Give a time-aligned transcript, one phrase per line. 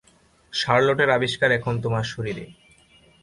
[0.53, 2.45] শার্লটের আবিষ্কার এখন তোমার শরীরে।